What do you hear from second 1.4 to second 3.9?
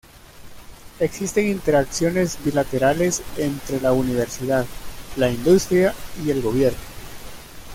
interacciones bilaterales entre